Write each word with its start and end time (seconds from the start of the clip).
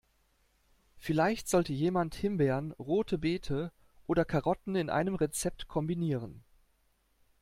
Vielleicht 0.97 1.47
sollte 1.47 1.73
jemand 1.73 2.15
Himbeeren, 2.15 2.71
Rote 2.71 3.19
Beete 3.19 3.71
oder 4.07 4.25
Karotten 4.25 4.73
in 4.73 4.89
einem 4.89 5.13
Rezept 5.13 5.67
kombinieren. 5.67 6.43